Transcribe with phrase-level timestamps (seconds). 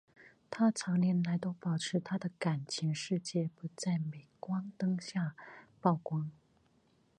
[0.49, 5.35] 她长年来都保持她的感情世界不在镁光灯下
[5.79, 6.31] 曝光。